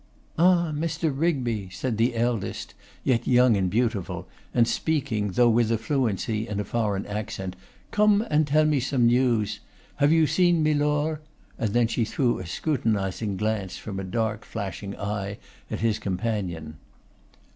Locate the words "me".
8.65-8.79